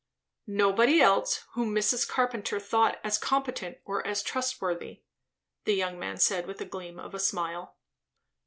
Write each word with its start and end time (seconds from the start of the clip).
"Nobody 0.47 0.99
else, 0.99 1.45
whom 1.53 1.75
Mrs. 1.75 2.07
Carpenter 2.09 2.59
thought 2.59 2.99
as 3.03 3.19
competent, 3.19 3.77
or 3.85 4.03
as 4.07 4.23
trustworthy," 4.23 5.03
the 5.65 5.75
young 5.75 5.99
man 5.99 6.17
said 6.17 6.47
with 6.47 6.57
the 6.57 6.65
gleam 6.65 6.97
of 6.97 7.13
a 7.13 7.19
smile. 7.19 7.77